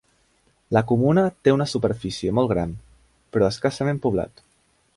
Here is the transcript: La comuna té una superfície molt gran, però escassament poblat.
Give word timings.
La 0.77 0.81
comuna 0.91 1.25
té 1.47 1.53
una 1.57 1.67
superfície 1.73 2.33
molt 2.39 2.51
gran, 2.53 2.73
però 3.37 3.51
escassament 3.53 4.01
poblat. 4.07 4.43